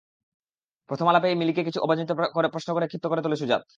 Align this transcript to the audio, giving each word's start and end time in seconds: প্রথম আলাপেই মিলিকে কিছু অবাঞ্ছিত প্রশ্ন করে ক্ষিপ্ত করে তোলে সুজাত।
প্রথম 0.89 1.07
আলাপেই 1.07 1.35
মিলিকে 1.35 1.61
কিছু 1.63 1.79
অবাঞ্ছিত 1.81 2.09
প্রশ্ন 2.53 2.69
করে 2.75 2.85
ক্ষিপ্ত 2.87 3.05
করে 3.07 3.21
তোলে 3.23 3.37
সুজাত। 3.41 3.61